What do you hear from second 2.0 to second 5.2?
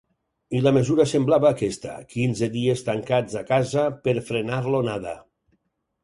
quinze dies tancats a casa per frenar l’onada.